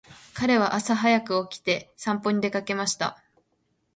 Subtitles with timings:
[0.33, 3.23] 彼は朝早く起きて散歩に出かけました。